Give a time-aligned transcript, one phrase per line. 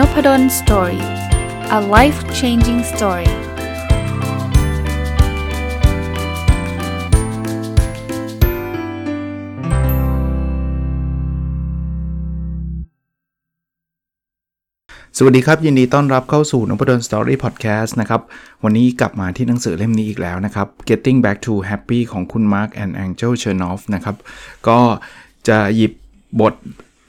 [0.00, 1.04] Nopadol story
[1.78, 3.30] a life changing story
[15.16, 18.20] สวัสดีครับ ยินดีต้อนรับเข้าสู่นพดล story พอดแคสต์นะครับ
[18.64, 24.16] วันนี้กลับมาที่หนังสือเล่มนี้อีกแล้วนะครับ Getting Back to Happy ของคุณ Mark and Angel Chernoff นะครับ
[24.68, 24.78] ก็
[25.48, 25.92] จะหยิบ
[26.40, 26.54] บท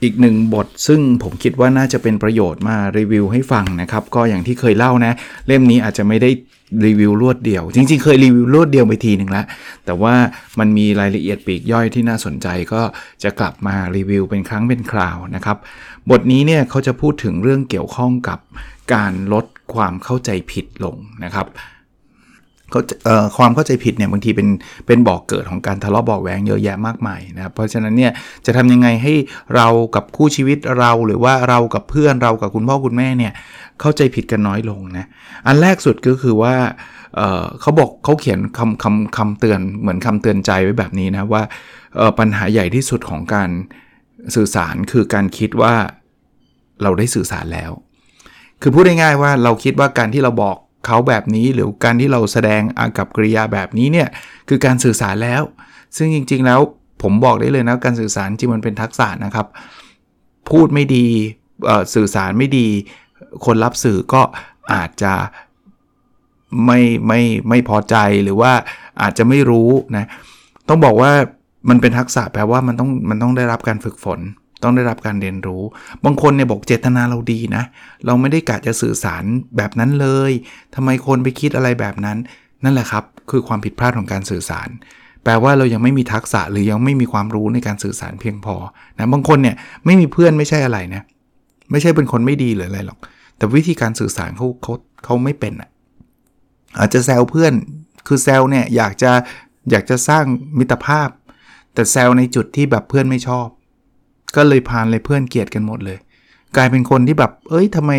[0.02, 5.12] อีกหนึ่งบทซึ่งผมคิดว่าน่าจะเป็นประโยชน์มารีวิวให้ฟังนะครับ ก็อย่างที่เคยเล่านะ
[5.46, 6.30] เล่มนี้อาจจะไม่ได้
[6.86, 9.44] รีวิวรวดเดียว จริงๆ เคยรีวิวรวดเดียวไปทีหนึ่งแล้ว
[9.84, 10.14] แต่ว่า
[10.58, 12.82] มันมีรายละเอียดปีกย่อยที่น่าสนใจก็
[13.22, 15.56] จะกลับมารีวิวเป็นครั้งเป็นคราวนะครับ
[16.10, 18.38] บทนี้เนี่ยเขาจะพูดถึงเรื่องเกี่ยวข้องกับ
[18.94, 21.46] การลดความเข้าใจผิดลงนะครับ
[23.36, 24.48] ความเข้าใจผิดเนี่ยบางทีเป็น
[24.86, 28.12] เป็นบอกเกิดของการทะเลาะเบาแหวงเยอะแยะมากมายนะครับเพราะฉะนั้นเนี่ย
[28.46, 29.14] จะทำยังไงให้
[29.56, 33.32] เรากับคู่ชีวิตเราหรือว่าเรากับเพื่อนเรากับคุณพ่อคุณแม่เนี่ย
[33.80, 35.06] เข้าใจผิดกันน้อยลงนะ
[35.46, 36.54] อันแรกสุดก็คือว่า
[37.60, 41.42] เขาบอกเขาเขียนคำคำคำเตือนเหมือนคำเตือนใจไว้แบบนี้นะว่า
[42.18, 43.50] ปัญหาใหญ่ที่สุดของการ
[44.34, 45.74] สื่อสารคือการคิดว่า
[46.82, 47.70] เราได้สื่อสารแล้ว
[48.62, 54.08] คือพูดง่ายๆว่าเราคิดว่าการที่เราบอก เขาแบบนี้หรือการที่เราแสดงอากับกริยาแบบนี้เนี่ย
[54.48, 55.42] คือการสื่อสารแล้ว
[55.96, 56.60] ซึ่งจริง ๆ แล้ว
[57.02, 59.46] ผมบอกได้เลยนะการสื่อสารจริงมันเป็นทักษะนะครับ
[60.50, 61.06] พูดไม่ดี
[61.94, 62.66] สื่อสารไม่ดี
[63.44, 64.22] คนรับสื่อก็
[64.72, 65.14] อาจจะ
[66.66, 68.52] ไม่ไม่ไม่พอใจหรือว่า
[69.02, 70.04] อาจจะไม่รู้นะ
[70.68, 71.12] ต้องบอกว่า
[71.68, 74.20] มันเป็นทักษะแปลว่ามันต้องมันต้องได้รับการฝึกฝน
[74.62, 75.62] ต้องได้รับการเรียนรู้
[76.04, 77.64] บางคนเนี่ยบอกเจตนาเราดีนะ
[78.06, 79.24] เราไม่ได้กะจะสื่อสาร
[79.56, 80.32] แบบนั้นเลย
[80.74, 82.18] ทำไมคนไปคิดอะไรแบบนั้น
[82.64, 84.68] นั่นแหละครับ คือความผิดพลาดของการสื่อสาร
[85.24, 88.54] แปลว่าเรายังไม่มีทักษะหรือยังไม่มีความรู้ในการสื่อสารเพียงพอ
[88.98, 91.02] นะบางคนเนี่ยไม่มีเพื่อนไม่ใช่อะไรนะ
[91.70, 92.98] ไม่ใช่เป็นคนไม่ดีหรืออะไรหรอก
[93.36, 94.72] แต่วิธีการสื่อสารเขาเขา
[95.04, 95.70] เขาไม่เป็นอะ
[96.78, 97.52] อาจจะแซวเพื่อน
[98.06, 99.12] คือแซวเนี่ยอยากจะ
[99.70, 100.24] อยากจะสร้าง
[100.58, 101.08] มิตรภาพ
[101.74, 103.48] แต่แซวในจุดที่แบบเพื่อนไม่ชอบ
[104.36, 105.98] ก็เลยพานเลยเพื่อนเกลียดกันหมดเลย
[106.56, 107.92] กลายเป็นคนที่แบบ เอ้ยทำไม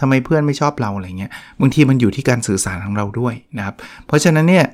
[0.00, 1.30] ทำไมเพื่อนไม่ชอบเราอะไรเงี้ย
[1.60, 3.74] บางทีมันอยู่ที่การสื่อสารของเราด้วยนะครับ
[4.06, 4.66] เพราะฉะนั้นเนี่ย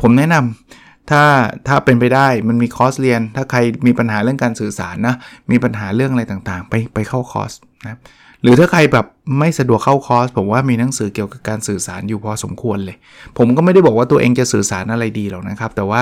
[0.00, 1.22] ผมแนะนำถ้า
[1.66, 5.14] ถ้าเป็นไปได้มันมีคอร์สเรียน ถ้าใครมีปัญหาเรื่องการสื่อสารนะ
[5.50, 8.00] มีปัญหาเรื่องอะไรต่างๆ ไปไปเข้าคอร์สนะครับ
[8.42, 9.06] หรือถ้าใครแบบ
[9.38, 12.96] ไม่สะดวกเข้าคอร์สผมว่ามีหนังสือเกี่ยวกับการสื่อสารอยู่พอสมควรเลย
[13.38, 16.00] ผมก็ไม่ได้บอกว่าตัวเองจะสื่อสารอะไรดีหรอกนะครับ แต่ว่า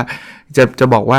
[0.57, 1.19] จะจะบอกว่า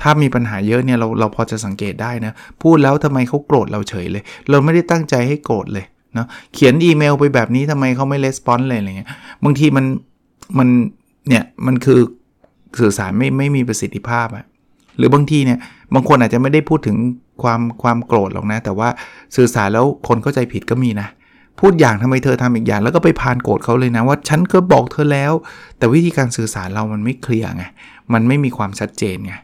[0.00, 2.32] ถ้ามีปัญหาเยอะเนี่ยเราเราพอจะสังเกตได้นะ
[2.62, 5.84] พูดแล้วทำไมเขาโกรธเราเฉยเลย เราไม่ได้ตั้งใจให้โกรธเลย
[6.14, 9.10] เนาะเขียนอีเมลไปแบบนี้ทำไมเขาไม่レスปอนส์เลยอะไรเงี้ย
[9.44, 9.84] บางทีมัน
[10.58, 10.68] มัน
[11.28, 12.00] เนี่ยมันคือ
[12.78, 14.44] สื่อสารไม่ไม่มีประสิทธิภาพอะ
[14.98, 15.58] หรือบางทีเนี่ย
[15.94, 16.96] บางคนอาจจะไม่ได้พูดถึง
[17.42, 18.88] ความความโกรธหรอกนะ แต่ว่า
[19.36, 21.08] สื่อสารแล้วคนเข้าใจผิดก็มีนะ
[21.60, 25.32] พูดอย่างทำไมเธอทำอีกอย่าง แล้วก็ไปพานโกรธเขาเลยนะว่าฉันก็บอกเธอแล้ว
[25.78, 27.64] แต่วิธีการสื่อสารเรามันไม่เคลียร์ไง
[28.12, 29.34] มันไม่มีความชัดเจนไง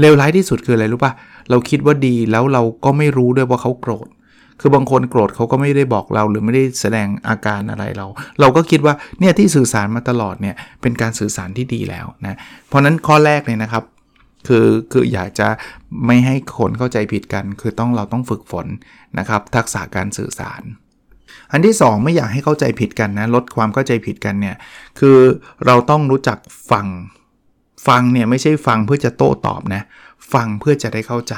[0.00, 1.12] เลวร้ายที่สุดคืออะไรรู้ปะ
[1.50, 4.08] เราคิดว่าดีแล้วเราก็ไม่รู้ด้วยว่าเขาโกรธ
[4.60, 8.06] คือบางคนโกรธเขาก็ไม่ได้บอกเรา หรือไม่ได้แสดงอาการอะไรเรา
[8.40, 12.38] เราก็คิดว่าเนี่ยที่สื่อสารมาตลอดเนี่ยเป็นการสื่อสารที่ดีแล้วนะ
[12.68, 13.84] เพราะนั้นข้อแรกเลยนะครับ
[14.48, 15.48] คือคืออยากจะ
[16.06, 18.66] ไม่ให้คนเข้าใจผิดกัน คือต้องเราต้องฝึกฝน
[19.18, 20.62] นะครับ ทักษะการสื่อสาร
[21.52, 24.56] อันที่ 2 ไม่อยากให้เข้าใจผิดกันนะลดความเข้าใจผิดกันเนี่ย
[25.00, 25.18] คือ
[25.66, 26.38] เราต้องรู้จัก
[26.70, 26.86] ฟัง
[27.86, 29.82] ฟังเนี่ยไม่ใช่ฟังเพื่อจะโต้ตอบนะ
[30.32, 31.34] ฟังเพื่อจะได้เข้าใจ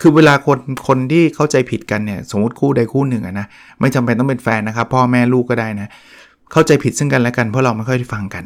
[0.00, 3.46] คือเวลาคนคนที่เข้าใจผิดกันเนี่ยสมมติคู่ใดคู่หนึ่งอะนะ
[3.80, 5.88] ไม่จำเป็นต้องเป็นแฟนนะครับ พ่อแม่ลูกก็ได้นะ
[6.52, 8.44] เข้าใจผิดซึ่งกันและกันเพราะเราไม่ค่อยได้ฟังกัน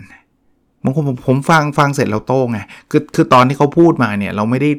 [0.84, 2.58] บางคนผมผมฟังฟังเสร็จเราโต้ไง
[2.90, 4.70] คือคือตอนที่เขาพูดมาเนี่ยเราไม่ได้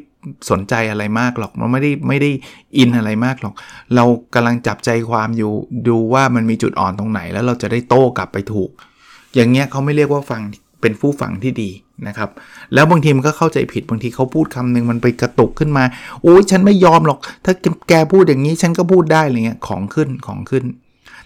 [0.50, 2.30] สนใจอะไรมากหรอกมันไม่ได้ไม่ได้
[2.78, 3.54] อินอะไรมากหรอก
[3.94, 5.52] เรากำลังจับใจความอยู่
[5.88, 8.70] ดูว่ามันมีจุดอ่อนตรงไหน แล้วเราจะได้โต้กลับไปถูก
[9.34, 10.42] อย่างเงี้ยเขาไม่เรียกว่าฟัง
[10.84, 11.70] เป็นผู้ฟังที่ดี
[12.06, 12.30] นะครับ
[12.74, 15.84] แล้วบางทีมันก็เข้าใจผิดบางทีเขาพูดคำหนึ่งมันไปกระตุกขึ้นมา
[16.22, 17.52] โอ้ยฉันไม่ยอมหรอก ถ้า
[17.88, 20.64] แกพูดอย่างนี้ฉันก็พูดได้อะไรเงี้ยของขึ้นของขึ้น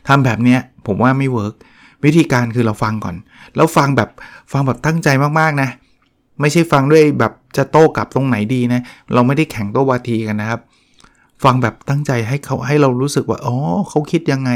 [0.09, 1.55] ทำแบบเนี้ยผมว่าไม่เวิร์ก
[2.05, 3.17] วิธีการคือเราฟังก่อน
[3.57, 4.11] แล้วฟังแบบ
[4.53, 5.09] ฟังแบบตั้งใจ
[5.41, 5.69] มากๆนะ
[6.41, 8.81] ไม่ใช่ฟังด้วยแบบจะโต้กลับตรงไหนดีนะ
[9.15, 10.61] เราไม่ได้แข่งโต้วาทีกันนะครับ
[11.45, 13.57] ฟังแบบตั้งใจให้เขาให้เรารู้สึกว่าอ๋อ
[13.89, 14.51] เขาคิดยังไง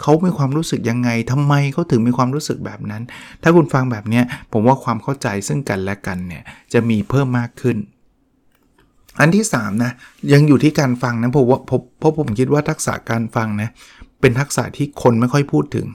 [0.00, 3.02] เขามีความรู้สึกยังไงทำไมเขาถึงมีความรู้สึกแบบนั้น
[3.42, 4.20] ถ้าคุณฟังแบบนี้
[4.52, 6.42] ผมว่าความเข้าใจซึ่งกันและกันเนี่ย
[6.72, 7.76] จะมีเพิ่มมากขึ้น
[9.20, 9.92] อันที่3นะ
[10.32, 13.70] ยังอยู่ที่การฟังนะผมว่าเพราะผมคิดว่าทักษะการฟังนะ
[14.20, 15.86] เป็นทักษะที่คนไม่ค่อยพูดถึง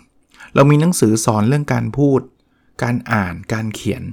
[0.56, 2.22] เรามีหนังสือสอนเรื่องการพูด
[2.84, 4.04] การอ่านการเขียน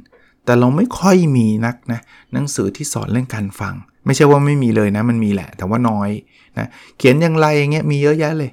[0.45, 2.01] แต่เราไม่ค่อยมีนักนะ
[2.33, 3.75] หนังสือที่สอนเรื่องการฟัง
[4.07, 6.11] ไม่ใช่ว่าไม่มีเลยนะ มันมีแหละ แต่ว่าน้อย
[6.59, 6.67] นะ
[6.99, 8.51] เขียนอย่างไรอย่างเงี้ยมีเยอะแยะเลย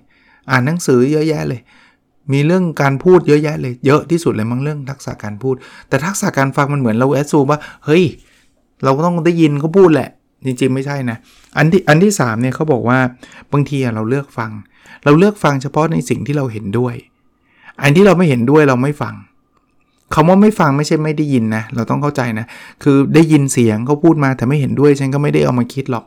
[0.51, 1.61] อ่านหนังสือเยอะแยะเลย
[2.33, 5.55] มีเรื่องการพูดเยอะแยะเลย เยอะที่สุดเลยมั้งเรื่องทักษะการพูด
[5.87, 8.03] แต่ทักษะการฟังมันเหมือนเราแอดซูว่าเฮ้ย
[8.83, 10.09] เราก็ต้องได้ยินเขาพูดแหละ
[10.45, 11.17] จริงๆ ไม่ใช่นะ
[11.57, 12.99] อันที่อันที่3เนี่ยเขาบอกว่า
[13.51, 14.51] บางทีเราเลือกฟัง
[15.03, 16.95] เราเลือกฟังเฉพาะในสิ่งที่เราเห็นด้วย
[17.83, 19.15] อันที่เราไม่เห็นด้วยเราไม่ฟัง
[20.13, 22.45] คำว่าไม่ฟังไม่ใช่ไม่ได้ยินนะ เราต้องเข้าใจนะ
[22.83, 26.05] คือได้ยินเสียงเขาพูดมาแต่ไม่เห็นด้วยฉันก็ไม่ได้เอามาคิดหรอก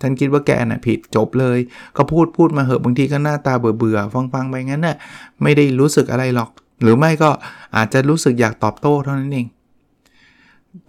[0.00, 1.58] ฉันคิดว่าแกน่ะผิดจบเลย
[1.96, 4.96] ก็พูดพูดมาเหอะบางทีก็หน้าตาเบื่อเบื่อฟังฟังไปงั้นน่ะ
[5.42, 6.50] ไม่ได้รู้สึกอะไรหรอก
[6.82, 7.30] หรือไม่ก็
[7.76, 9.46] อาจจะรู้สึกอยากตอบโต้เท่านั้นเอง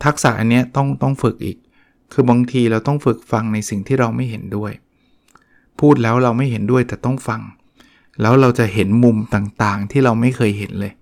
[0.04, 1.58] ทักษะอันนี้ต้องต้องฝึกอีก
[2.14, 4.72] คือบางทีเราต้องฝึกฟังในสิ่งที่เราไม่เห็นด้วย
[5.80, 7.42] พูดแล้วเราไม่เห็นด้วยแต่ต้องฟัง
[8.22, 10.94] แล้วเราจะเห็นมุมต่างๆที่เราไม่เคยเห็นเลย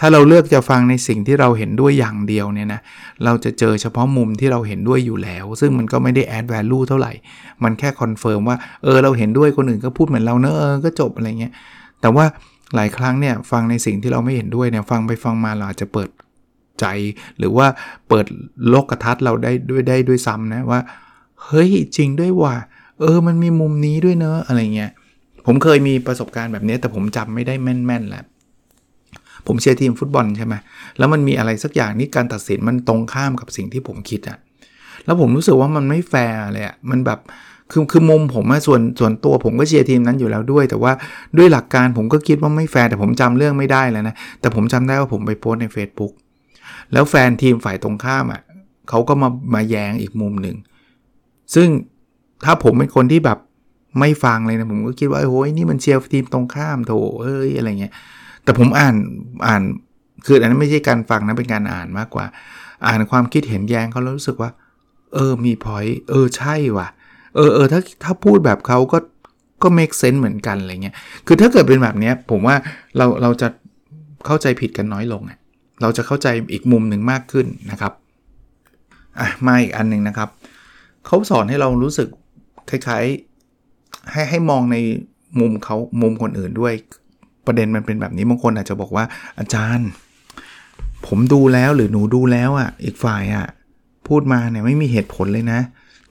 [0.00, 2.80] ถ้าเราเลือกจะฟังในสิ่งที่เราเห็นด้วยอย่างเดียวเนี่ยนะ
[3.24, 7.12] เราจะเจอเฉพาะมุมที่เราเห็นด้วยอยู่แล้ว ซึ่งมันก็ไม่ได้ add value เท่าไหร่
[7.64, 11.52] มันแค่ confirm ว่าเออเราเห็นด้วยคนอื่นก็พูดเหมือนเราเนอะเออก็จบอะไรเงี้ย
[12.00, 12.24] แต่ว่า
[12.74, 16.08] หลายครั้งเนี่ยฟังในสิ่งที่เราไม่เห็นด้วยเนี่ยฟังไปฟังมาเราอาจจะเปิด
[16.80, 16.86] ใจ
[17.38, 17.66] หรือว่า
[18.08, 18.26] เปิด
[18.68, 20.80] โลกทัศน์เราได้ด้วยได้ด้วยซ้ำนะว่า
[21.44, 22.54] เฮ้ยจริงด้วยว่า
[23.00, 24.90] เออมันมีมุมนี้ด้วยเนอะอะไรเงี้ย
[25.46, 28.24] ผมเคยมีประสบการณ์แบบนี้แต่ผมจำไม่ได้แม่นๆแหละ
[29.48, 30.54] ผมเชียร์ทีมฟุตบอลใช่ไหม
[30.98, 34.38] แล้วมันมีอะไรสักอย่างนี่การตัดสินมันตรงข้ามกับสิ่งที่ผมคิดอะ
[35.04, 37.18] แล้วผมรู้สึกว่ามันไม่แฟร์เลยอะมันแบบ
[37.72, 40.92] คือคือมุมผมอะส่วนส่วนตัวผมก็เชียร์ทีมนั้นอยู่แล้วด้วย แต่ว่า
[41.38, 46.12] ด้วยหลักการผมก็คิดว่าไม่แฟร์แต่ผมจำเรื่องไม่ได้แล้วนะแต่ผมจำได้ว่าผมไปโพสใน Facebook
[46.92, 48.42] แล้วแฟนทีมฝ่ายตรงข้ามอะ
[48.88, 50.56] เขาก็มามาแย้งอีกมุมหนึ่ง
[51.54, 51.68] ซึ่ง
[52.44, 53.38] ถ้าผมเป็นคนที่แบบ
[54.00, 56.92] ไม่ฟังเลยนะผมก็คิดว่าโอ้ยนี่มันเชียร์ทีมตรงข้ามโถ
[57.22, 57.92] เอ้ยอะไรเงี้ย
[58.46, 58.94] แต่ผมอ่าน
[59.46, 59.62] อ่าน
[60.24, 62.26] คืออันนั้นไม่ใช่การฟังนะเป็นการอ่านมากกว่า
[62.86, 64.50] อ่านความคิดเห็นแย้งเขาแล้วรู้สึกว่า
[65.14, 66.88] เออมีพอยเออใช่ว่ะ
[67.34, 68.98] เออเออถ้าถ้าพูดแบบเขาก็
[69.62, 70.94] ก็ make sense เหมือนกันอะไรเงี้ย
[71.26, 72.56] คือถ้าเกิดเป็นแบบเนี้ยผมว่า
[72.96, 73.48] เราเราจะ
[74.26, 75.22] เข้าใจผิดกันน้อยลง
[75.82, 77.92] เราจะเข้าใจอีกมุมหนึ่งมากขึ้นนะครับ
[79.18, 80.28] อะมาอีกอันหนึ่งนะครับ
[81.06, 82.08] เขาสอนให้เรารู้สึก
[82.70, 84.76] คล้ายๆให้ให้มองใน
[85.40, 86.74] มุมเขามุมคนอื่นด้วย
[87.46, 89.04] ประเด็นมันเป็นแบบนี้บางคนอาจจะบอกว่า
[89.38, 89.88] อาจารย์
[91.06, 93.46] ผมดูแล้วหรือหนูดูแล้วอะ อีกฝ่ายอะ
[94.08, 95.60] พูดมาเนี่ยไม่มีเหตุผลเลยนะ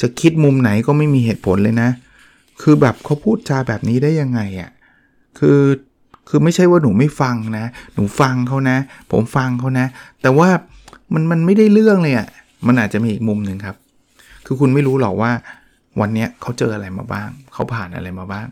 [0.01, 1.89] จะคิดมุมไหนก็ไม่มีเหตุผลเลยนะ
[2.61, 4.71] คือแบบเขาพูดจาแบบนี้ได้ยังไงอะ
[5.39, 5.59] คือ
[6.29, 7.65] คือไม่ใช่ว่าหนูไม่ฟังนะ
[7.95, 8.77] หนูฟังเขานะ
[9.11, 9.85] ผมฟังเขานะ
[10.21, 10.49] แต่ว่า
[11.13, 12.27] มันมันไม่ได้เรื่องเลยอะ
[12.67, 13.75] มันอาจจะมีอีกมุมหนึ่งครับ
[14.45, 15.31] คือคุณไม่รู้หรอกว่า
[15.99, 18.47] วันนี้เขาเจออะไรมาบ้าง เขาผ่านอะไรมาบ้าง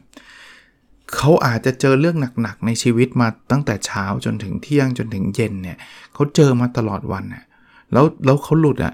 [1.16, 5.78] เขาอาจจะเจอเรื่องหนักๆในชีวิตมาตั้งแต่เช้าจนถึงเที่ยงจนถึงเย็นเนี่ย
[6.14, 7.44] เขาเจอมาตลอดวันน่ะ
[7.94, 8.94] แล้วแล้วเขาหลุดอะ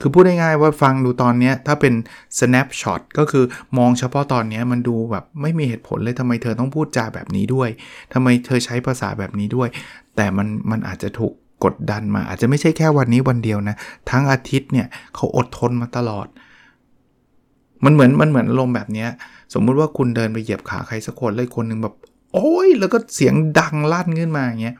[0.00, 1.94] คือพูดง่ายๆว่าฟังดูตอนนี้ถ้าเป็น
[2.38, 3.44] snapshot ก็คือ
[3.78, 7.68] มองเฉพาะตอนนี้มันดูแบบไม่มีเหตุผลเลยทำไมเธอต้องพูดจาแบบนี้ด้วย
[8.12, 9.68] ทำไมเธอใช้ภาษาแบบนี้ด้วย
[10.16, 11.32] แต่มันมันอาจจะถูก
[11.64, 13.76] กดดันมา อาจจะไม่ใช่แค่วันนี้วันเดียวนะ
[14.10, 16.26] ทั้งอาทิตย์เนี่ยเขาอดทนมาตลอด
[17.84, 19.06] มันเหมือนมันเหมือนลมแบบนี้
[19.54, 21.94] สมมุติว่าคุณเดินไปเหยียบขาใครสักคนเลยคนหนึ่งแบบ
[22.34, 24.76] โอ้ยแล้วก็เสียงดังลั่นขึ้นมาอย่างเงี้ย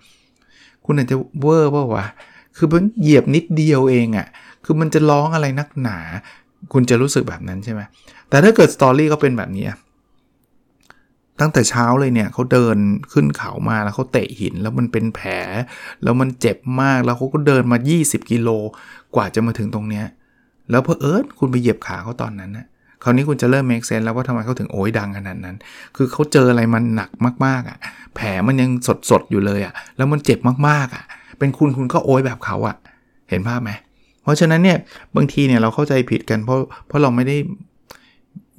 [0.84, 2.06] คุณอาจจะเวอร์เปล่าวะ
[2.56, 4.26] คือมันเหยียบนิดเดียวเองอะ่ะ
[4.64, 5.98] คือมันจะร้องอะไรนักหนา
[6.72, 7.81] คุณจะรู้สึกแบบนั้นใช่ไหม
[8.29, 9.67] แต่ถ้าเกิด story ก็เป็นแบบนี้
[11.41, 12.77] ตั้งแต่เช้าเลยเนี่ยเขาเดิน
[13.12, 15.29] ขึ้นเขามาแล้วเขาเตะหินแล้วมันเป็นแผล
[16.03, 18.48] แล้วมันเจ็บมากแล้วเขาก็เดินมา 20 กิโล
[19.15, 20.06] กว่าจะมาถึงตรงเนี้ย
[20.70, 22.67] แล้วเพอเอิร์ธคุณไปเหยียบขาเขาตอนนั้นนะ
[23.03, 25.56] คราวนี้คุณจะเริ่ม make sense แล้วว่าทำไมเขาถึงโอยดังขนาดนั้น
[25.97, 27.11] คือเขาเจออะไรมันหนัก
[27.47, 27.79] มากๆอะ
[28.15, 28.71] แผลมันยัง
[29.11, 31.05] สดๆอยู่เลยอะ แล้วมันเจ็บมากๆอะ
[31.39, 32.77] เป็นคุณคุณก็โอยแบบเขาอะ
[33.31, 33.71] เห็นภาพไหม
[34.23, 34.79] เพราะฉะนั้นเนี่ย
[35.17, 37.37] บางทีเนี่ยเราเข้าใจผิดกันเพราะเพราะเราไม่ได้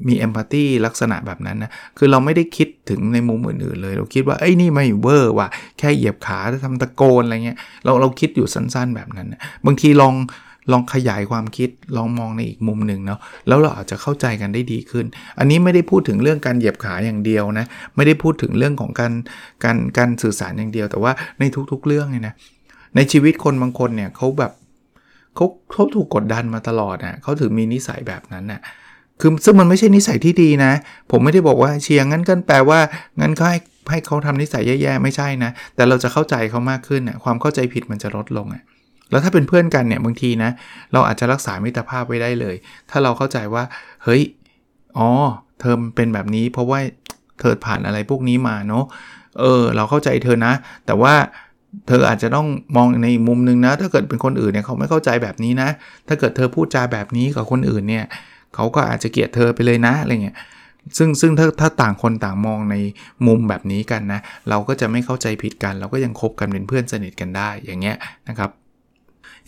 [0.07, 5.47] มีเอมพัตตีลักษณะแบบนั้นนะ คือเราไม่ได้คิดถึงในมุมอื่นๆเลย เราคิดว่าไอ้นี่ไม่เวอร์ว่ะ
[5.79, 10.13] แค่เหยียบขาทำตะโกนอะไรเงี้ย เราเราคิดอยู่สั้นๆแบบนั้นนะบางทีลอง
[10.71, 15.05] ลองขยายความคิดลองมองในอีกมุมหนึ่งเนาะแล้วเราอาจจะเข้าใจกันได้ดีขึ้น
[15.39, 17.65] อันนี้ไม่ได้พูดถึงเรื่องการเหยียบขาอย่างเดียวนะ
[17.95, 19.13] ไม่ได้พูดถึงเรื่องของการ
[19.63, 22.35] การการสื่อสารอย่างเดียว แต่ว่าในทุกๆเรื่องเนี่ยนะ
[22.95, 24.51] ในชีวิตคนบางคนเนี่ยเขาแบบ
[25.35, 28.61] เขาเขาถูกกดดันมาตลอดนะ่ะเขาถึงมีนิสัยแบบนั้นนะ่ะ
[29.21, 30.71] คือซึ่งมันไม่ใช่นิสัยที่ดีนะ
[31.11, 32.79] ผมไม่ได้บอกว่าเชียร์งั้นกันแปลว่า
[33.21, 38.63] งั้นก็ให้ให้เขาทำนิสัยแย่ๆไม่ใช่นะ แต่เราจะเข้าใจเขามากขึ้นนะความเข้าใจผิดมันจะลดลงอะ
[39.13, 40.51] แล้วถ้าเป็นเพื่อนกันเนี่ยบางทีนะ
[40.93, 42.55] เราอาจจะรักษามิตรภาพไว้ได้เลย
[42.89, 43.63] ถ้าเราเข้าใจว่า
[44.03, 44.21] เฮ้ย
[44.97, 45.09] อ๋อ
[45.59, 46.79] เธอเป็นแบบนี้เพราะว่า
[47.39, 48.85] เธอผ่านอะไรพวกนี้มาเนาะ
[49.39, 50.53] เออ เราเข้าใจเธอนะ
[50.85, 51.13] แต่ว่า
[51.87, 55.69] เธออาจจะต้องมองในมุมนึงนะ ถ้าเกิดเป็นคนอื่นเนี่ยเขาไม่เข้าใจแบบนี้นะ
[56.07, 58.05] ถ้าเกิดเธอพูดจาแบบนี้กับคนอื่นเนี่ย
[58.55, 60.37] เขาก็อาจจะเกลียดเธอไปเลยนะอะไรเงี้ย
[60.97, 62.75] ซึ่งซึ่งถ้าถ้าต่างคนต่างมองใน
[63.27, 67.97] มุมแบบนี้กันนะ เราก็จะไม่เข้าใจผิดกัน เราก็ยังคบกันเป็นเพื่อนสนิทกันได้อย่างเงี้ย
[68.29, 68.49] นะครับ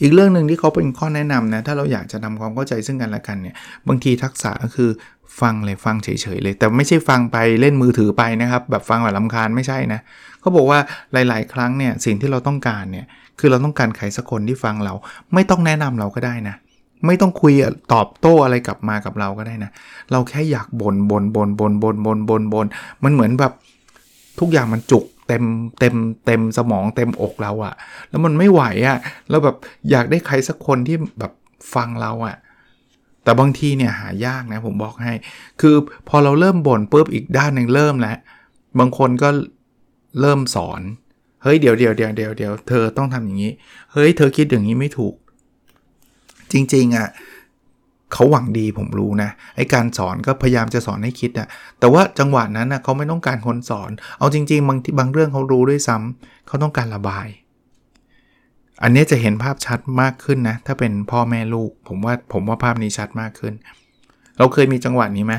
[0.01, 3.55] อีกเรื่องหนึ่งที่เขาเป็นข้อแนะนำนะถ้าเราอยากจะทำความเข้าใจซึ่งกันและกันเนี่ย
[3.87, 4.89] บางทีทักษะก็คือ
[5.41, 9.99] ฟังเลยฟังเฉยๆเลย แต่ไม่ใช่ฟังไปเล่นมือถือไปนะครับ แบบฟังแบบลำคาญไม่ใช่นะ
[10.39, 10.79] เขาบอกว่า
[11.13, 13.05] หลาย ๆ ครั้งเนี่ยสิ่งที่เราต้องการเนี่ย
[13.39, 14.93] คือเราต้องการใครสักคนที่ฟังเรา
[15.33, 16.55] ไม่ต้องแนะนำเราก็ได้นะ
[17.05, 17.53] ไม่ต้องคุย
[17.93, 19.71] ตอบโต้อะไรกลับมากับเราก็ได้นะ
[20.11, 22.67] เราแค่อยากบน่นบน่นบน่นบน่นบน่นบน่นบน่นบน
[23.03, 23.51] มันเหมือนแบบ
[24.39, 25.43] ทุกอย่างมันจุก เต็ม
[25.79, 27.75] เต็มเต็มสมองเต็มอกเราอะ
[28.09, 28.97] แล้วมันไม่ไหวอะ
[29.29, 29.55] เราแบบ
[29.91, 31.31] อยากได้ใครสักคนที่แบบ
[31.73, 32.35] ฟังเราอะ
[33.23, 35.13] แต่บางทีเนี่ยหายากนะผมบอกให้
[35.61, 35.75] คือ
[36.09, 38.17] พอเราเริ่มบ่นปุ๊บอีกด้านหนึ่งเริ่มแล้ว
[38.79, 39.29] บางคนก็
[40.21, 40.81] เริ่มสอน
[41.43, 43.51] เฮ้ยเดี๋ยวเดี๋ยวเดี๋ยวเดี๋ยวเดี๋ยวเธอต้องทำอย่างนี้
[43.91, 45.15] เฮ้ยเธอคิดอย่างนี้ไม่ถูก
[46.51, 47.07] จริงๆอะ่ะ
[48.13, 51.47] เขาหวังดีผมรู้นะไอการสอนก็พยายามจะสอนให้คิดอะ
[51.79, 57.27] แต่ว่าจังหวะนั้นนะเขาไม่ต้องการคนสอน เอาจริง ๆ บางบางเรื่องเขารู้ด้วยซ้ำเขาต้องการระบาย
[58.83, 63.53] อันนี้จะเห็นภาพชัดมากขึ้นนะ ถ้าเป็นพ่อแม่ลูก ผมว่าผมว่าภาพนี้ชัดมากขึ้น
[64.37, 65.33] เราเคยมีจังหวะนี้ไหม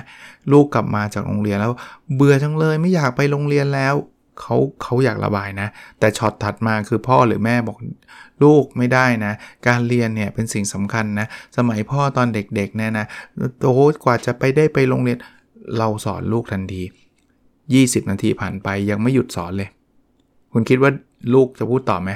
[0.52, 1.72] ลูกกลับมาจากโรงเรียนแล้ว
[2.14, 3.94] เบื่อจังเลยไม่อยากไปโรงเรียนแล้ว
[4.40, 7.78] เขาเขาอยากระบายนะ แต่ช็อตถัดมาคือพ่อหรือแม่บอก
[8.42, 9.32] ลูกไม่ได้นะ
[9.66, 11.26] การเรียนเนี่ยเป็นสิ่งสำคัญนะ
[11.56, 13.06] สมัยพ่อตอนเด็กๆเนี่ยนะ
[13.62, 13.74] โอ้
[14.04, 15.18] กว่าจะไปได้ไปโรงเรียน
[15.78, 16.82] เราสอนลูกทันที
[17.46, 19.68] 20 นาทีผ่านไปยังไม่หยุดสอนเลย
[20.52, 20.90] คุณคิดว่า
[21.34, 22.10] ลูกจะพูดต่อไหม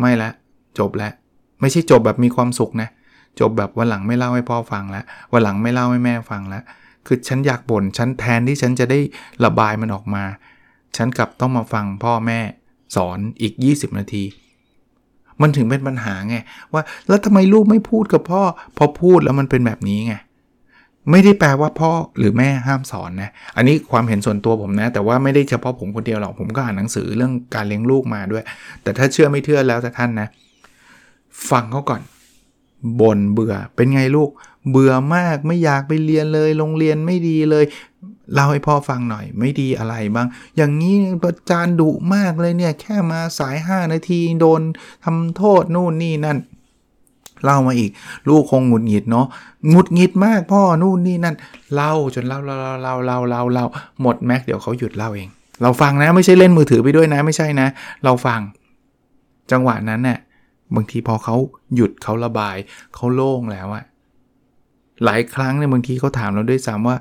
[0.00, 0.30] ไม่ละ
[0.78, 1.12] จบแล้ว
[1.60, 2.88] ไม่ใช่จบแบบมีความสุขนะ
[3.40, 6.62] จบแบบวันหลังไม่เล่าให้พ่อฟังแล้ววันหลังไม่เล่าให้แม่ฟังแล้ว
[7.06, 8.98] คือฉันอยากบน่นฉันแทนที่ฉันจะได้
[9.44, 10.24] ระบายมันออกมา
[10.96, 12.40] ฉันกลับต้องมาฟังพ่อแม่
[12.96, 14.24] สอนอีก 20 นาที
[15.42, 16.36] มันถึงเป็นปัญหาไง
[16.72, 18.42] ว่าแล้วทำไมลูกไม่พูดกับพ่อ
[18.76, 20.14] พอพูดแล้วมันเป็นแบบนี้ไง
[21.10, 28.44] ไม่ได้แปลว่าพ่อหรือแม่ห้ามสอนนะ อันนี้ความเห็นส่วนตัวผมนะ แต่ว่าไม่ได้เฉพาะผมคนเดียวหรอก ผมก็อ่านหนังสือเรื่องการเลี้ยงลูกมาด้วย
[28.82, 30.28] แต่ถ้าเชื่อไม่เชื่อแล้วแต่ท่านนะ
[31.50, 32.02] ฟังเขาก่อน
[33.00, 34.30] บ่นเบื่อเป็นไงลูก
[34.70, 37.64] เบื่อมากไม่อยากไปเรียนเลย โรงเรียนไม่ดีเลย
[38.34, 44.60] เล่าให้พ่อฟังหน่อยไม่ดีอะไรบ้าง อย่างนี้ประจานดุมากเลยเนี่ย แค่มาสาย 5 นาทีโดน
[45.04, 46.38] ทำโทษนู่นนี่นั่น
[47.44, 47.90] เล่ามาอีก
[48.28, 49.26] ลูกคงหงุดหงิดเนาะ
[49.68, 51.36] หงุดหงิดมากพ่อนู่นนี่นั่น
[51.74, 53.66] เล่าจนเล่าเล่าเล่าเล่าเล่าเล่า
[54.02, 55.28] หมดแม็กเดี๋ยวเขาหยุดเล่าเอง
[55.62, 57.68] เราฟังนะไม่ใช่เล่นมือถือไปด้วยนะไม่ใช่นะ
[58.04, 58.40] เราฟัง
[59.52, 60.18] จังหวะนั้นเนะ่ย
[60.74, 61.36] บางทีพอเขา
[61.74, 62.56] หยุดเขาระบาย
[62.94, 63.84] เขาโล่งแล้วอะ
[65.04, 66.96] หลายครั้งเนี่ยบางทีเขาถามเราด้วยซ้ำว่า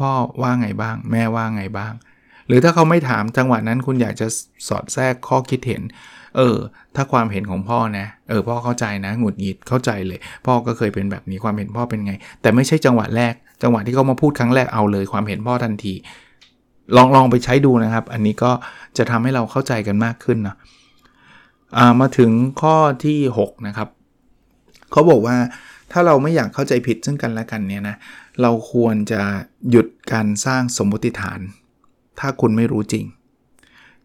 [0.00, 0.12] พ่อ
[0.42, 1.92] ว่าไงบ้าง แม่ว่าไงบ้าง
[2.46, 4.26] หรือถ้าเขาไม่ถามจังหวะนั้นคุณอยากจะ
[4.68, 5.82] สอดแทรกข้อคิดเห็น
[6.36, 6.56] เออ
[6.96, 12.12] ถ้าความเห็นของพ่อนะ เออ พ่อเข้าใจนะ หงุดหงิดเข้าใจเลย พ่อก็เคยเป็นแบบนี้ความเห็นพ่อเป็นไง
[12.42, 15.94] แต่ไม่ใช่จังหวะแรก จังหวะที่เขามาพูดครั้งแรกเอาเลยความเห็นพ่อทันที
[16.96, 18.50] ลองลองไปใช้ดูนะครับ อันนี้ก็
[18.98, 20.56] จะทำให้เราเข้าใจกันมากขึ้นนะ
[22.00, 22.30] มาถึง
[22.62, 23.88] ข้อที่6นะครับ
[24.92, 25.36] เขาบอกว่า
[25.92, 27.96] ถ้าเราไม่อยากเข้าใจผิดซึ่งกันและกันเนี่ยนะ
[28.42, 29.22] เราควรจะ
[29.70, 31.40] หยุดการสร้างสมมติฐาน
[32.20, 33.04] ถ้าคุณไม่รู้จริง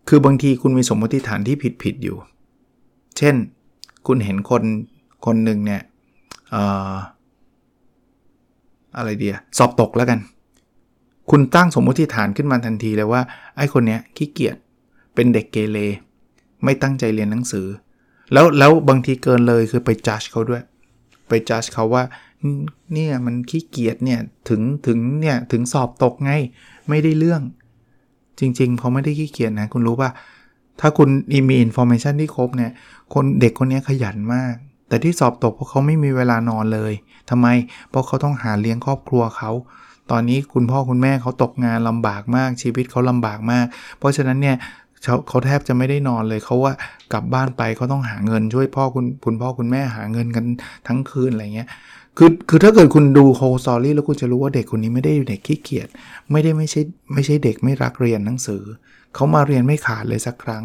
[0.07, 2.17] คือบางทีคุณมีสมมติฐานที่ผิดผิดอยู่
[3.17, 3.35] เช่น
[4.07, 4.63] คุณเห็นคน
[5.25, 5.81] คนหนึ่งเนี่ย
[6.53, 6.55] อ
[6.91, 6.93] อ
[8.97, 10.19] อะไรเดียสอบตกแล้วกัน
[11.29, 13.21] คุณตั้งสมมติฐานขึ้นมาทันทีเลยว่า
[13.57, 14.57] ไอ้คนเนี้ยขี้เกียจ
[15.15, 15.77] เป็นเด็กเกเร
[16.63, 17.67] ไม่ตั้งใจเรียนหนังสือ
[18.33, 20.63] แล้วแล้วบางทีเกินเลยคือไป judge เขาด้วย
[21.29, 22.03] ไป judge เขาว่า
[22.93, 24.19] เนี่ยมันขี้เกียจเนี่ย
[24.49, 26.31] ถึงถึงเนี่ยถึงสอบตกไง
[26.89, 27.41] ไม่ได้เรื่อง
[28.39, 30.09] จริงๆเขาไม่ได้ขี้เกียจนะคุณรู้ป่ะ
[30.79, 31.09] ถ้าคุณ
[31.49, 32.71] มี information ที่ครบเนี่ย
[33.13, 34.53] คนเด็กคนนี้ขยันมาก
[34.87, 36.93] แต่ที่สอบตกเพราะเขาไม่มีเวลานอนเลย
[37.29, 37.47] ทำไม
[37.89, 39.51] เพราะเขาต้องหาเลี้ยงครอบครัวเขา
[40.11, 43.65] ตอนนี้คุณพ่อคุณแม่เขาตกงานลำบากมาก ชีวิตเขาลำบากมาก
[43.99, 44.55] เพราะฉะนั้นเนี่ย
[45.03, 46.73] เขาเขาแทบจะไม่ได้นอนเลยเขาว่า
[47.13, 50.45] กลับบ้านไปเขาต้องหาเงินช่วยพ่อคุณคุณพ่อคุณแม่หาเงินกัน
[50.87, 51.67] ทั้งคืนอะไรเงี้ย
[52.17, 55.87] คือคือถ้าเกิดคุณดูโฮสอรี่แล้วคุณจะรู้ว่าเด็กคนนี้ไม่ได้เด็กขี้เกียจ
[56.31, 56.81] ไม่ได้ไม่ใช่
[57.13, 58.63] ไม่ใช่เด็กไม่รักเรียนหนังสือ
[59.15, 60.63] เขามาเรียนไม่ขาดเลยสักครั้ง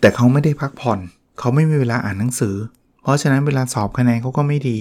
[0.00, 1.00] แต่เขาไม่ได้พักผ่อน
[1.38, 2.54] เขาไม่มีเวลาอ่านหนังสือ
[3.02, 4.78] เพราะฉะนั้นเวลาสอบคะแนนเขาก็ไม่ดี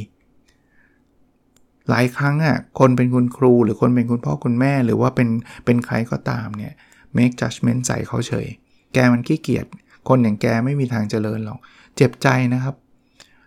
[1.90, 5.30] หลายครั้งอะคนเป็นคุณครูหรือคนเป็นคุณพ่อคุณแม่หรือว่าเป็น
[5.66, 6.74] เป็นใครก็ตามเนี่ย
[7.18, 8.48] make judgment ใส่เขาเฉย
[8.94, 9.66] แกมันขี้เกียจ
[10.08, 11.60] คนอย่างแกไม่มีทางเจริญหรอก
[11.96, 12.76] เจ็บใจนะครับ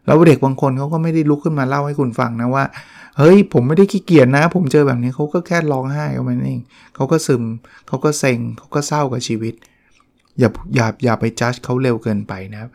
[0.06, 2.64] แล้วเด็กบางคนเขาก็ไม่ได้ลุกขึ้นมาเล่าให้คุณฟังนะว่า
[3.18, 6.61] เฮ้ย ผมไม่ได้ขี้เกียจนะ ผมเจอแบบนี้เขาก็แค่ร้องไห้เขาเอง
[6.94, 7.42] เขาก็ซึม
[7.88, 9.54] เขาก็เซ็งเขาก็เศร้ากับชีวิต
[10.38, 12.70] อย่าอย่าอย่าไปจัดเขาเร็วเกินไปนะครับ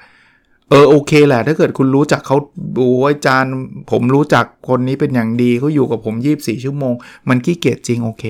[0.69, 2.37] เออโอเคแหละ ถ้าเกิดคุณรู้จักเขา
[2.77, 3.53] ดูอาจารย์
[3.91, 6.93] ผมรู้จักคนนี้เป็นอย่างดีเขาอยู่กับผม24ชั่วโมง
[7.29, 8.25] มันขี้เกียจจริงโอเค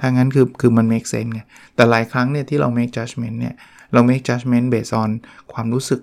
[0.00, 1.40] ถ้างั้นคือคือมัน make sense ไง
[1.74, 3.54] แต่หลายครั้งเนี่ยที่เรา make judgment เนี่ย
[3.92, 5.10] เรา make judgment based on
[5.52, 6.00] ความรู้สึก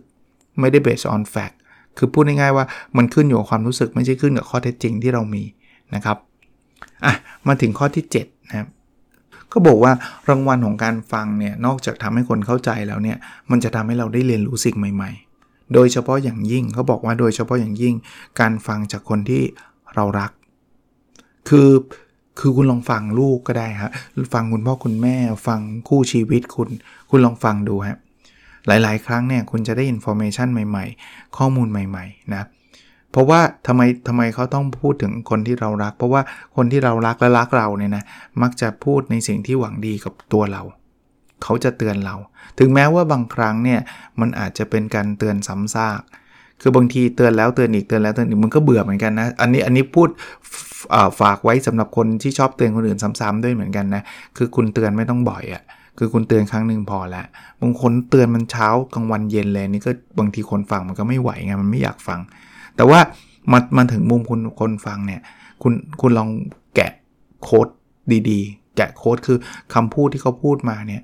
[0.60, 1.56] ไม่ได้ based on fact
[1.98, 2.66] คือพูดง่ายๆว่า
[2.98, 5.44] มันขึ้นอยู่กับความรู้สึกไม่ใช่ขึ้นกับข้อเท็จจริงที่เรามี
[5.96, 6.18] นะครับ
[7.06, 7.14] อะ
[7.48, 8.68] มาถึงข้อที่7นะครับ
[9.52, 9.92] ก็บอกว่า
[10.30, 13.18] รางวัลของการฟังเนี่ยนอกจากทำให้คนเข้าใจแล้วเนี่ย
[13.52, 17.96] มันจะทำให้เราได้เรียนรู้สิ่งใหม่ ๆ โดยเฉพาะอย่างยิ่งเขาบอกว่าโดยเฉพาะอย่างยิ่ง
[18.40, 19.44] การฟังจากคนที่
[19.96, 20.32] เรารัก
[21.50, 21.70] คือ
[22.40, 23.92] คือคุณลองฟังลูกก็ได้ครับ
[24.34, 25.16] ฟังคุณพ่อคุณแม่
[25.48, 26.70] ฟังคู่ชีวิตคุณ
[27.10, 27.98] คุณลองฟังดูครับ
[28.68, 32.44] หลาย ๆ ครั้งเนี่ยคุณจะได้ information ใหม่ ๆ ข้อมูลใหม่ ๆ นะ
[33.12, 36.22] เพราะว่าทำไมทำไมเขาต้องพูดถึงคนที่เรารัก เพราะว่า
[36.56, 38.04] คนที่เรารักและรักเราเนี่ยนะ
[38.42, 40.62] มักจะพูดในสิ่งที่หวังดีกับตัวเรา
[41.44, 42.16] เขาจะเตือนเรา
[42.60, 43.80] ถึงแม้ว่าบางครั้งเนี่ย
[44.20, 46.02] มันอาจจะเป็นการเตือนซ้ำซาก
[46.62, 50.10] คือบางทีเตือนแล้วเตือนอีกเตือนแล้วเตือนอีกมันก็เบื่อเหมือนกันนะอันนี้อันนี้พูด
[51.22, 54.04] ฝากไว้สำหรับคนที่ชอบเตือนคนอื่นซ้ำๆด้วยเหมือนกันนะ
[54.38, 55.64] คือคุณเตือนไม่ต้องบ่อยอะ่ะ
[55.98, 57.26] คือคุณเตือนครั้งหนึ่งพอแล้ว
[57.62, 62.20] บางคนเตือนมันเช้ากลางวันเย็นเลยนี่ก็บางทีคนฟังมันก็ไม่ไหวไงมันไม่อยากฟัง
[62.76, 63.00] แต่ว่า
[63.52, 65.22] มันมันถึงมุมคุณคนฟังเนี่ย
[65.62, 66.30] คุณคุณลอง
[66.76, 66.92] แกะ
[67.44, 67.68] โค้ด
[68.30, 69.38] ดีๆ แกะโค้ดคือ
[69.74, 71.02] คำพูดที่เขาพูดมาเนี่ย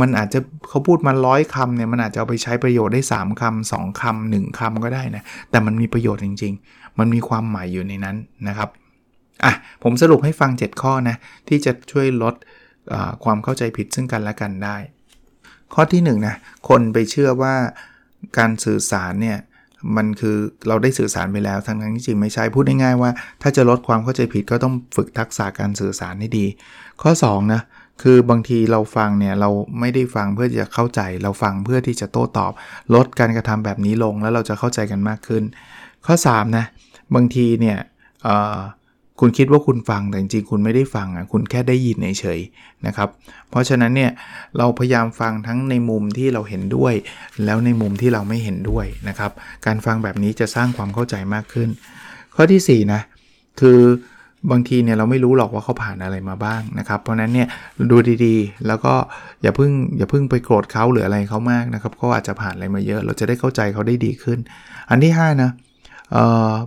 [0.00, 8.16] มันอาจจะเขาพูดมาร้อยคำเนี่ยมันอาจจะเอาไปใช้ประโยชน์ได้ 3คำ2คำ1คำก็ได้นะ แต่มันมีประโยชน์จริง ๆ มันมีความหมายอยู่ในนั้น
[8.48, 8.68] นะครับ
[9.44, 11.16] อะผมสรุปให้ฟัง 7 ข้อนะ
[11.48, 12.34] ที่จะช่วยลด
[13.24, 14.76] ความเข้าใจผิดซึ่งกันและกันได้
[15.74, 16.36] ข้อที่1นนะ
[16.68, 17.54] คนไปเชื่อว่า
[18.38, 19.38] การสื่อสารเนี่ย
[19.96, 20.36] มันคือ
[20.68, 23.10] เราได้สื่อสารไปแล้วทั้งนั้นจริงไม่ใช่พูดง่ายๆว่า
[23.42, 26.46] ถ้าจะลดความเข้าใจผิดก็ต้องฝึกทักษะการสื่อสารให้ดี
[27.02, 27.62] ข้อ2นะ
[28.02, 29.50] คือบางทีเราฟังเนี่ยเรา
[29.80, 32.52] ไม่ได้ฟังเพื่อจะเข้าใจ เราฟังเพื่อที่จะโต้ตอบ
[32.94, 35.42] ลดการกระทำแบบนี้ลงแล้วเราจะเข้าใจกันมากขึ้น
[36.06, 36.64] ข้อ3นะ
[37.14, 37.78] บางทีเนี่ย
[39.20, 43.08] คุณคิดว่าคุณฟังแต่จริงๆคุณไม่ได้ฟังอะคุณแค่ได้ยินเฉยๆนะครับ
[43.50, 44.10] เพราะฉะนั้นเนี่ย
[44.58, 46.94] เราพยายามฟังทั้งในมุมที่เราเห็นด้วย
[47.44, 49.30] แล้วในมุมที่เราไม่เห็นด้วยนะครับ
[49.66, 51.68] การฟังแบบนี้จะสร้างความเข้าใจมากขึ้น
[52.34, 53.00] ข้อที่4นะ
[53.60, 53.80] คือ
[54.50, 57.48] บางทีเนี่ยเราไม่รู้หรอกว่าเขาผ่านอะไรมาบ้างนะครับ เพราะนั้นเนี่ย
[57.90, 58.94] ดูดีๆ แล้วก็
[59.42, 64.38] อย่าเพิ่งอย่าเพิ่งไปโกรธเขาหรืออะไรเขามากนะครับเขาอาจจะผ่านอะไรมาเยอะ เราจะได้เข้าใจเขาได้ดีขึ้น
[64.90, 65.50] อันที่5นะ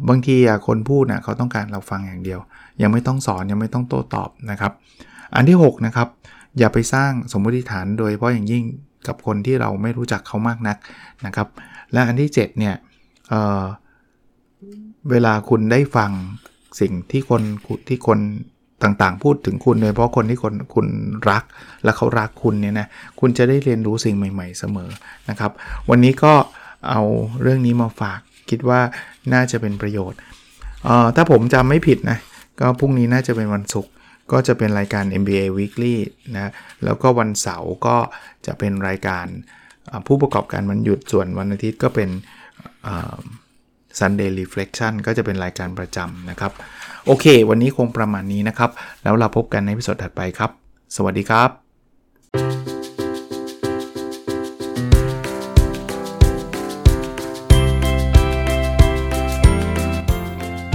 [0.10, 0.36] บางที
[0.67, 2.39] คนพูดนะเขาต้องการเราฟังอย่างเดียว
[2.82, 4.71] ยังไม่ต้องสอนยังไม่ต้องโต้ตอบนะครับ
[5.36, 6.08] อันที่6นะครับ
[6.60, 8.63] อย่าไปสร้างสมมติฐานโดยเฉพาะอย่างยิ่ง
[9.08, 10.78] กับคนที่เราไม่รู้จักเขามากนัก
[11.25, 11.47] นะครับ
[11.91, 12.75] และอันที่7เนี่ย
[13.30, 16.12] เเวลาคุณได้ฟัง
[16.80, 17.41] สิ่งที่คน
[17.88, 18.19] ที่คน
[18.84, 20.88] ต่างๆ พูดถึงคุณโดยเฉพาะคนที่คนคุณ
[21.30, 21.43] รัก
[21.84, 22.88] และเขารักคุณเนี่ยนะ
[23.19, 24.89] คุณจะได้เรียนรู้สิ่งใหม่ ๆ เสมอ
[25.30, 25.52] นะครับ
[25.89, 26.34] วันนี้ก็
[26.89, 27.02] เอา
[27.41, 28.82] เรื่องนี้มาฝากคิดว่า
[29.33, 30.19] น่าจะเป็นประโยชน์
[31.15, 32.17] ถ้าผมจำไม่ผิดนะ
[32.59, 33.91] ก็พรุ่งนี้น่าจะเป็นวันศุกร์
[34.31, 35.95] ก็จะเป็นรายการ MBA Weekly
[36.35, 36.51] นะ
[36.83, 37.97] แล้วก็วันเสาร์ก็
[38.45, 39.25] จะเป็นรายการ
[40.07, 42.09] ผู้ประกอบการวันหยุดส่วนวันอาทิตย์ก็เป็น
[43.99, 46.51] Sunday Reflection ก็จะเป็นรายการประจำนะครับ
[47.05, 48.71] โอเค วันนี้คงประมาณนี้นะครับ
[49.03, 50.51] แล้วเราพบกันในพิสดถัดไปครับ
[50.95, 52.59] สวัสดีครับ